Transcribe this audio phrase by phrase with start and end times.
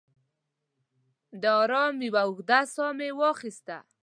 [1.41, 3.77] د ارام یوه اوږده ساه مې واخیسته.